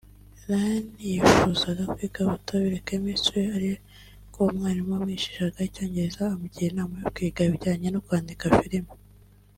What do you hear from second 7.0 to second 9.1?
yo kwiga ibijyanye no kwandika filime